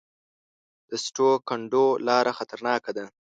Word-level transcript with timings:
د 0.89 0.91
سټو 1.03 1.29
کنډو 1.47 1.85
لاره 2.07 2.31
خطرناکه 2.37 2.91
ده 2.97 3.05